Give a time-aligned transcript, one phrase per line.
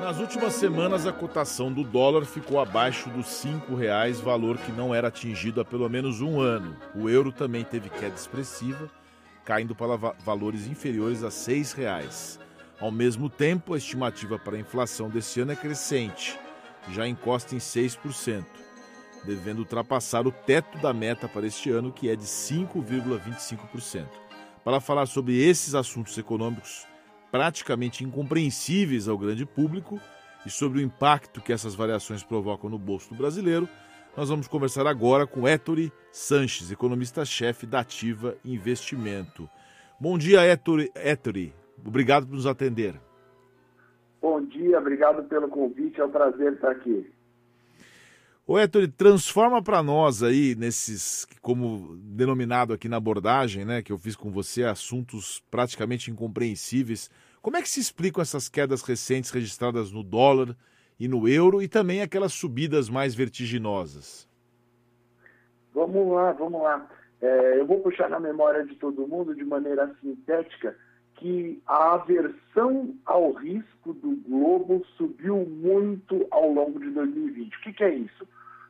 [0.00, 4.94] Nas últimas semanas, a cotação do dólar ficou abaixo dos R$ reais, valor que não
[4.94, 6.76] era atingido há pelo menos um ano.
[6.94, 8.88] O euro também teve queda expressiva,
[9.44, 12.38] caindo para valores inferiores a R$ reais.
[12.80, 16.38] Ao mesmo tempo, a estimativa para a inflação desse ano é crescente,
[16.92, 18.44] já encosta em 6%,
[19.24, 24.06] devendo ultrapassar o teto da meta para este ano, que é de 5,25%.
[24.64, 26.86] Para falar sobre esses assuntos econômicos,
[27.30, 30.00] praticamente incompreensíveis ao grande público
[30.46, 33.68] e sobre o impacto que essas variações provocam no bolso do brasileiro,
[34.16, 39.48] nós vamos conversar agora com Ettore Sanches, economista-chefe da Ativa Investimento.
[40.00, 40.40] Bom dia.
[40.44, 41.52] Ettore.
[41.84, 42.94] Obrigado por nos atender.
[44.20, 47.08] Bom dia, obrigado pelo convite, é um prazer estar aqui.
[48.50, 53.98] O Héctor, transforma para nós aí, nesses, como denominado aqui na abordagem, né, que eu
[53.98, 57.10] fiz com você, assuntos praticamente incompreensíveis.
[57.42, 60.56] Como é que se explicam essas quedas recentes registradas no dólar
[60.98, 64.26] e no euro e também aquelas subidas mais vertiginosas?
[65.74, 66.88] Vamos lá, vamos lá.
[67.20, 70.74] É, eu vou puxar na memória de todo mundo de maneira sintética
[71.16, 77.54] que a aversão ao risco do globo subiu muito ao longo de 2020.
[77.54, 78.26] O que, que é isso?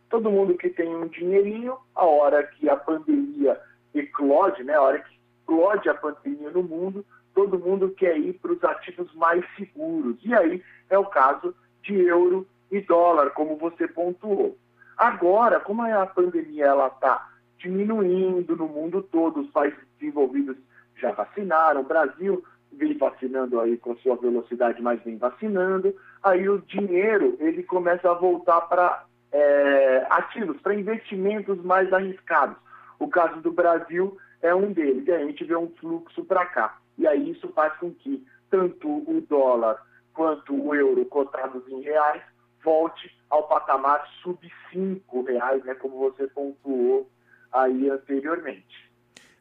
[0.09, 3.61] Todo mundo que tem um dinheirinho, a hora que a pandemia
[3.95, 8.53] eclode, né, a hora que explode a pandemia no mundo, todo mundo quer ir para
[8.53, 10.17] os ativos mais seguros.
[10.25, 14.57] E aí é o caso de euro e dólar, como você pontuou.
[14.97, 20.57] Agora, como a pandemia está diminuindo no mundo todo, os países desenvolvidos
[20.97, 26.61] já vacinaram, o Brasil vem vacinando aí com sua velocidade, mas vem vacinando, aí o
[26.63, 32.57] dinheiro ele começa a voltar para é, ativos, para investimentos mais arriscados.
[32.99, 36.79] O caso do Brasil é um deles, e a gente vê um fluxo para cá.
[36.97, 39.81] E aí isso faz com que tanto o dólar
[40.13, 42.23] quanto o euro cotados em reais
[42.65, 44.39] volte ao patamar sub
[44.71, 47.09] cinco reais, né, como você pontuou
[47.53, 48.91] aí anteriormente.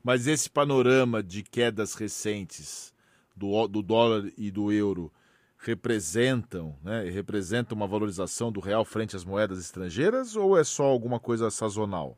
[0.03, 2.93] Mas esse panorama de quedas recentes
[3.35, 5.11] do, do dólar e do euro
[5.57, 11.19] representam, né, representam uma valorização do real frente às moedas estrangeiras ou é só alguma
[11.19, 12.17] coisa sazonal?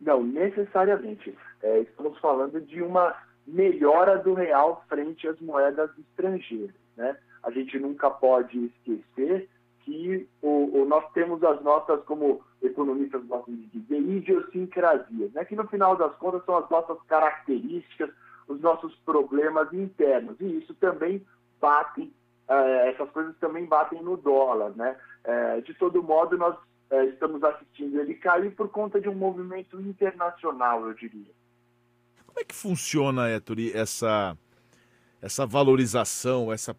[0.00, 1.36] Não, necessariamente.
[1.62, 3.14] É, estamos falando de uma
[3.46, 6.74] melhora do real frente às moedas estrangeiras.
[6.96, 7.16] Né?
[7.42, 9.48] A gente nunca pode esquecer
[9.80, 15.44] que o, o, nós temos as nossas, como economistas gostam de dizer, idiosincrasias, né?
[15.44, 18.10] que no final das contas são as nossas características,
[18.48, 20.36] os nossos problemas internos.
[20.40, 21.24] E isso também
[21.62, 22.12] batem,
[22.48, 24.96] é, essas coisas também batem no dólar, né?
[25.22, 26.56] É, de todo modo, nós
[26.90, 31.30] é, estamos assistindo ele cair por conta de um movimento internacional, eu diria.
[32.26, 34.36] Como é que funciona, Ettore, essa,
[35.20, 36.74] essa valorização, essa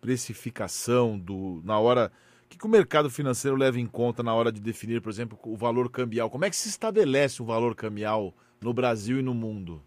[0.00, 2.12] precificação do, na hora.
[2.44, 5.36] O que, que o mercado financeiro leva em conta na hora de definir, por exemplo,
[5.42, 6.30] o valor cambial?
[6.30, 9.82] Como é que se estabelece o valor cambial no Brasil e no mundo?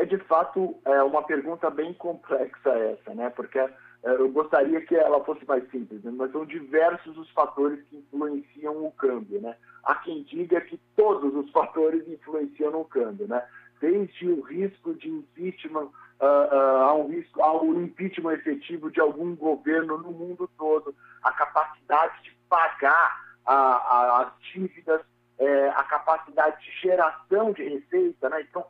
[0.00, 3.28] É de fato é uma pergunta bem complexa essa, né?
[3.28, 3.70] Porque é,
[4.02, 6.10] eu gostaria que ela fosse mais simples, né?
[6.10, 9.54] mas são diversos os fatores que influenciam o câmbio, né?
[9.84, 13.46] Há quem diga que todos os fatores influenciam no câmbio, né?
[13.78, 19.98] Desde o risco de impeachment uh, uh, um risco ao impeachment efetivo de algum governo
[19.98, 25.02] no mundo todo, a capacidade de pagar a, a, as dívidas,
[25.38, 28.40] é, a capacidade de geração de receita, né?
[28.48, 28.64] Então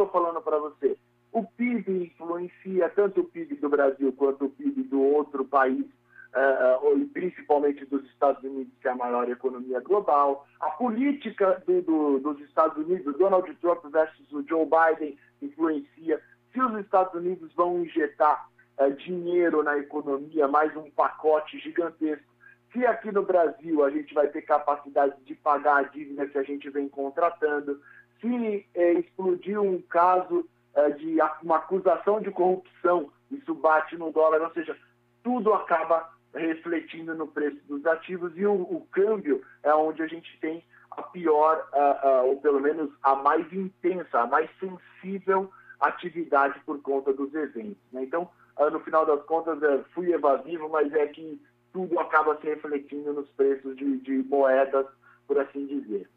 [0.00, 0.96] estou falando para você?
[1.32, 7.08] O PIB influencia tanto o PIB do Brasil quanto o PIB do outro país, uh,
[7.12, 10.46] principalmente dos Estados Unidos, que é a maior economia global.
[10.58, 16.20] A política do, do, dos Estados Unidos, Donald Trump versus o Joe Biden, influencia.
[16.52, 22.30] Se os Estados Unidos vão injetar uh, dinheiro na economia, mais um pacote gigantesco,
[22.72, 26.42] se aqui no Brasil a gente vai ter capacidade de pagar a dívida que a
[26.42, 27.80] gente vem contratando,
[28.20, 34.40] se é, explodiu um caso é, de uma acusação de corrupção, isso bate no dólar,
[34.42, 34.76] ou seja,
[35.22, 40.38] tudo acaba refletindo no preço dos ativos e o, o câmbio é onde a gente
[40.40, 40.62] tem
[40.92, 45.50] a pior, uh, uh, ou pelo menos a mais intensa, a mais sensível
[45.80, 47.82] atividade por conta dos eventos.
[47.92, 48.02] Né?
[48.04, 48.28] Então,
[48.58, 49.58] uh, no final das contas,
[49.94, 51.40] fui evasivo, mas é que
[51.72, 54.86] tudo acaba se refletindo nos preços de, de moedas,
[55.26, 56.08] por assim dizer.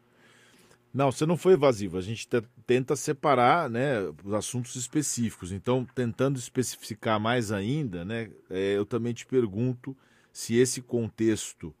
[0.94, 1.98] Não, você não foi evasivo.
[1.98, 2.28] A gente
[2.64, 5.50] tenta separar né, os assuntos específicos.
[5.50, 9.96] Então, tentando especificar mais ainda, né, é, eu também te pergunto
[10.32, 11.74] se esse contexto,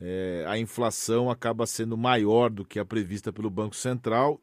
[0.00, 4.40] é, a inflação acaba sendo maior do que a prevista pelo Banco Central,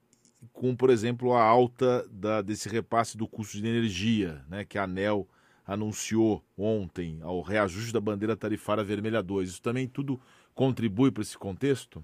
[0.54, 4.84] com, por exemplo, a alta da, desse repasse do custo de energia, né, que a
[4.84, 5.28] ANEL
[5.68, 9.50] anunciou ontem ao reajuste da bandeira tarifária vermelha 2.
[9.50, 10.22] Isso também tudo
[10.54, 12.02] contribui para esse contexto?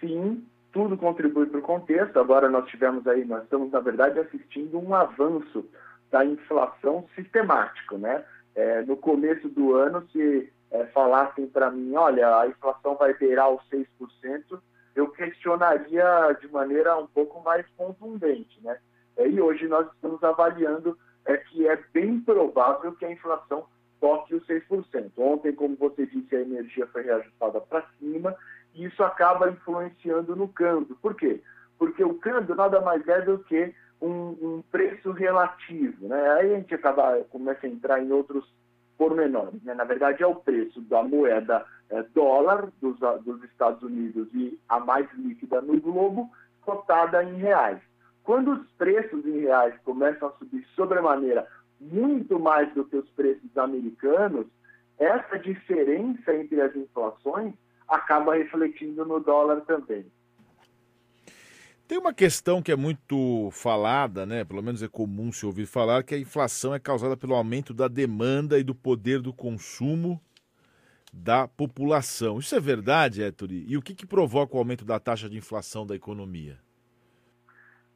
[0.00, 2.18] Sim, tudo contribui para o contexto.
[2.18, 5.64] Agora nós tivemos aí, nós estamos, na verdade, assistindo um avanço
[6.10, 8.24] da inflação sistemático, né?
[8.54, 13.50] É, no começo do ano, se é, falassem para mim, olha, a inflação vai beirar
[13.50, 14.60] os 6%,
[14.94, 18.78] eu questionaria de maneira um pouco mais contundente, né?
[19.16, 23.66] É, e hoje nós estamos avaliando é, que é bem provável que a inflação
[24.00, 25.10] toque os 6%.
[25.16, 28.34] Ontem, como você disse, a energia foi reajustada para cima
[28.74, 30.96] e isso acaba influenciando no câmbio.
[31.00, 31.42] Por quê?
[31.78, 36.08] Porque o câmbio nada mais é do que um, um preço relativo.
[36.08, 36.30] Né?
[36.32, 38.44] Aí a gente acaba, começa a entrar em outros
[38.96, 39.62] pormenores.
[39.62, 39.74] Né?
[39.74, 44.80] Na verdade, é o preço da moeda é, dólar dos, dos Estados Unidos e a
[44.80, 46.30] mais líquida no globo,
[46.62, 47.80] cotada em reais.
[48.24, 51.46] Quando os preços em reais começam a subir sobremaneira
[51.80, 54.46] muito mais do que os preços americanos,
[54.98, 57.54] essa diferença entre as inflações
[57.88, 60.06] acaba refletindo no dólar também.
[61.88, 64.44] Tem uma questão que é muito falada, né?
[64.44, 67.88] Pelo menos é comum se ouvir falar, que a inflação é causada pelo aumento da
[67.88, 70.20] demanda e do poder do consumo
[71.10, 72.38] da população.
[72.38, 73.64] Isso é verdade, Ettore?
[73.66, 76.58] E o que, que provoca o aumento da taxa de inflação da economia?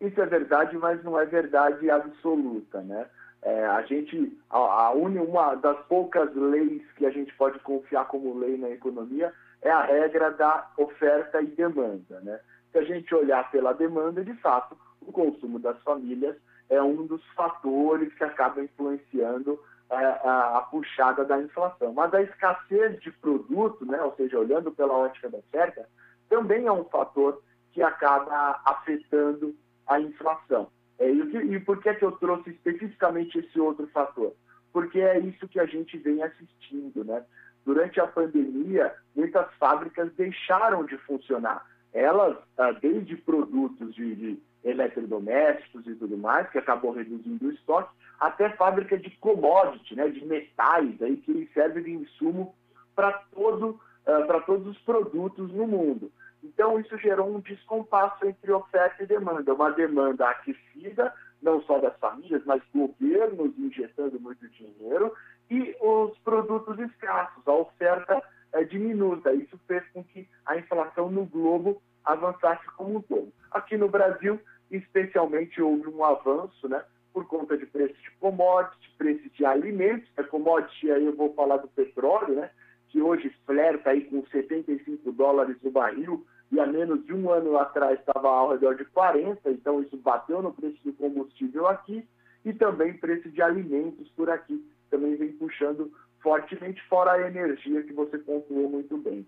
[0.01, 3.07] Isso é verdade, mas não é verdade absoluta, né?
[3.43, 8.39] É, a gente, a, a uma das poucas leis que a gente pode confiar como
[8.39, 12.21] lei na economia é a regra da oferta e demanda.
[12.21, 12.41] Né?
[12.71, 16.37] Se a gente olhar pela demanda, de fato, o consumo das famílias
[16.69, 21.93] é um dos fatores que acaba influenciando a, é, a, a puxada da inflação.
[21.93, 25.89] Mas a escassez de produto, né, ou seja, olhando pela ótica da oferta,
[26.29, 27.43] também é um fator
[27.73, 29.55] que acaba afetando
[29.87, 30.69] a inflação.
[30.99, 34.33] É, e, e por que, que eu trouxe especificamente esse outro fator?
[34.73, 37.23] Porque é isso que a gente vem assistindo, né?
[37.65, 41.67] Durante a pandemia, muitas fábricas deixaram de funcionar.
[41.93, 47.93] Elas, ah, desde produtos de, de eletrodomésticos e tudo mais, que acabou reduzindo o estoque,
[48.19, 52.55] até fábrica de commodity, né, de metais, aí, que servem de insumo
[52.95, 56.11] para todo, uh, todos os produtos no mundo.
[56.43, 59.55] Então, isso gerou um descompasso entre oferta e demanda.
[59.55, 65.13] Uma demanda aquecida, não só das famílias, mas governos injetando muito dinheiro,
[65.53, 68.23] e os produtos escassos, a oferta
[68.55, 69.35] é, diminuta.
[69.35, 73.31] Isso fez com que a inflação no globo avançasse como um todo.
[73.51, 74.41] Aqui no Brasil,
[74.71, 76.83] especialmente, houve um avanço, né?
[77.13, 80.09] Por conta de preços de commodities, preços de alimentos.
[80.17, 82.51] A commodity, aí eu vou falar do petróleo, né?
[82.89, 87.59] Que hoje flerta aí com 75 dólares o barril e há menos de um ano
[87.59, 92.07] atrás estava ao redor de 40, então isso bateu no preço do combustível aqui
[92.45, 95.91] e também preço de alimentos por aqui também vem puxando
[96.23, 99.27] fortemente, fora a energia que você pontuou muito bem.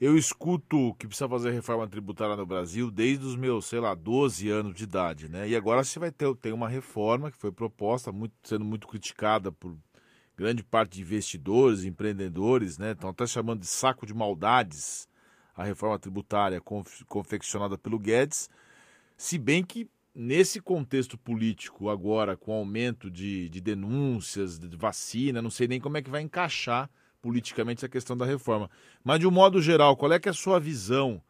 [0.00, 4.48] Eu escuto que precisa fazer reforma tributária no Brasil desde os meus, sei lá, 12
[4.48, 5.48] anos de idade, né?
[5.48, 9.50] E agora você vai ter tem uma reforma que foi proposta, muito, sendo muito criticada
[9.50, 9.76] por
[10.36, 12.92] grande parte de investidores, empreendedores, né?
[12.92, 15.08] Estão até chamando de saco de maldades
[15.54, 16.62] a reforma tributária
[17.08, 18.50] confeccionada pelo Guedes,
[19.16, 25.50] se bem que nesse contexto político agora, com aumento de, de denúncias, de vacina, não
[25.50, 26.88] sei nem como é que vai encaixar
[27.20, 28.70] politicamente essa questão da reforma.
[29.04, 31.20] Mas, de um modo geral, qual é que é a sua visão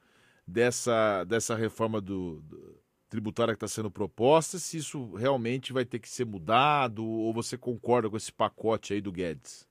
[0.47, 2.77] dessa, dessa reforma do, do
[3.09, 4.57] tributária que está sendo proposta?
[4.59, 9.01] Se isso realmente vai ter que ser mudado ou você concorda com esse pacote aí
[9.01, 9.69] do Guedes?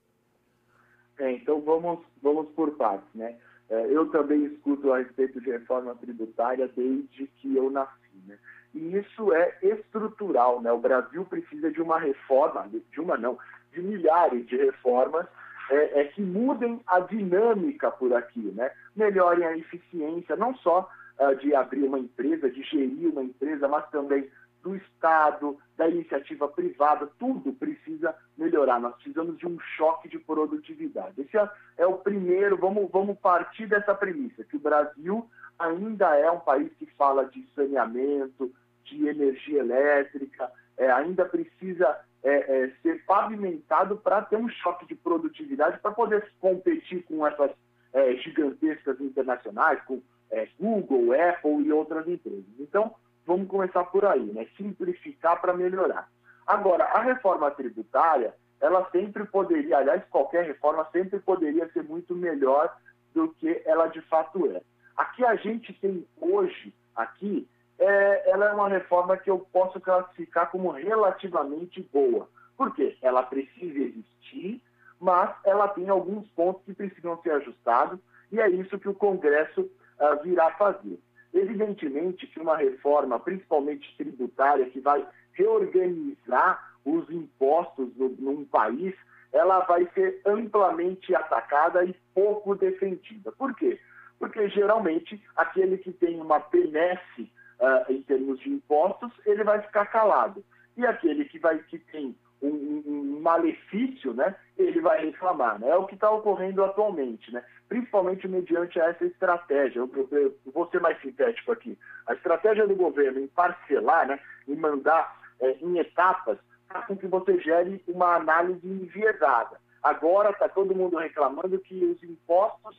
[1.18, 3.36] É, então vamos, vamos por partes, né?
[3.68, 8.38] É, eu também escuto a respeito de reforma tributária desde que eu nasci, né?
[8.74, 10.70] E isso é estrutural, né?
[10.72, 13.38] O Brasil precisa de uma reforma, de uma não,
[13.72, 15.26] de milhares de reformas
[15.70, 18.70] é, é, que mudem a dinâmica por aqui, né?
[18.94, 23.88] Melhorem a eficiência, não só uh, de abrir uma empresa, de gerir uma empresa, mas
[23.90, 24.28] também
[24.62, 28.80] do Estado, da iniciativa privada, tudo precisa melhorar.
[28.80, 31.20] Nós precisamos de um choque de produtividade.
[31.20, 36.30] Esse é, é o primeiro, vamos, vamos partir dessa premissa, que o Brasil ainda é
[36.30, 38.52] um país que fala de saneamento,
[38.84, 44.94] de energia elétrica, é, ainda precisa é, é, ser pavimentado para ter um choque de
[44.94, 47.50] produtividade para poder competir com essas
[47.92, 52.44] é, gigantescas internacionais, com é, Google, Apple e outras empresas.
[52.58, 52.94] Então,
[53.24, 54.46] vamos começar por aí, né?
[54.56, 56.08] simplificar para melhorar.
[56.46, 62.74] Agora, a reforma tributária, ela sempre poderia, aliás, qualquer reforma sempre poderia ser muito melhor
[63.14, 64.62] do que ela de fato é.
[64.96, 67.46] Aqui a gente tem hoje, aqui,
[67.78, 72.28] é, ela é uma reforma que eu posso classificar como relativamente boa.
[72.56, 72.96] Por quê?
[73.02, 74.62] Ela precisa existir,
[74.98, 78.00] mas ela tem alguns pontos que precisam ser ajustados,
[78.32, 80.98] e é isso que o Congresso uh, virá fazer.
[81.34, 88.94] Evidentemente que uma reforma, principalmente tributária, que vai reorganizar os impostos no, num país,
[89.32, 93.30] ela vai ser amplamente atacada e pouco defendida.
[93.32, 93.78] Por quê?
[94.18, 97.30] Porque geralmente aquele que tem uma benesse
[97.60, 100.44] uh, em termos de impostos, ele vai ficar calado.
[100.76, 105.58] E aquele que, vai, que tem um, um, malefício, né, ele vai reclamar.
[105.58, 105.68] Né?
[105.68, 107.42] É o que está ocorrendo atualmente, né?
[107.68, 109.80] principalmente mediante essa estratégia.
[109.80, 111.78] Eu, eu, eu, vou ser mais sintético aqui.
[112.06, 117.06] A estratégia do governo em parcelar, né, em mandar é, em etapas, faz com que
[117.06, 119.58] você gere uma análise enviesada.
[119.82, 122.76] Agora está todo mundo reclamando que os impostos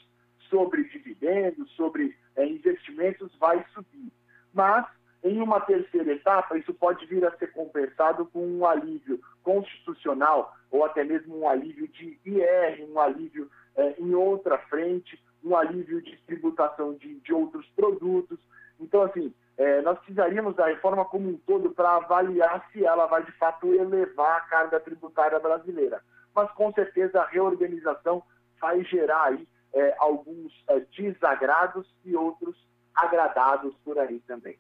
[0.50, 4.12] sobre dividendos, sobre é, investimentos, vai subir.
[4.54, 4.86] Mas,
[5.24, 10.84] em uma terceira etapa, isso pode vir a ser compensado com um alívio constitucional ou
[10.86, 16.18] até mesmo um alívio de IR, um alívio é, em outra frente, um alívio de
[16.26, 18.40] tributação de, de outros produtos.
[18.80, 23.24] Então, assim, é, nós precisaríamos da reforma como um todo para avaliar se ela vai
[23.24, 26.02] de fato elevar a carga tributária brasileira.
[26.36, 28.22] Mas com certeza a reorganização
[28.60, 32.56] vai gerar aí é, alguns é, desagrados e outros
[32.96, 34.58] agradados por aí também.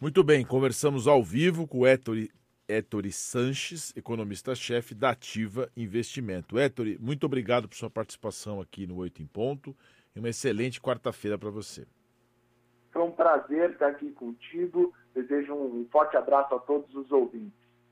[0.00, 6.58] Muito bem, conversamos ao vivo com o Ettore Sanches, economista-chefe da Ativa Investimento.
[6.58, 9.74] Ettore, muito obrigado por sua participação aqui no Oito em Ponto
[10.14, 11.86] e uma excelente quarta-feira para você.
[12.92, 14.92] Foi um prazer estar aqui contigo.
[15.14, 17.63] Desejo um forte abraço a todos os ouvintes.